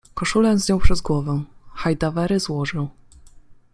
Koszulę 0.13 0.57
zdjął 0.57 0.79
przez 0.79 1.01
głowę, 1.01 1.43
hajdawery 1.73 2.39
złożył 2.39 2.89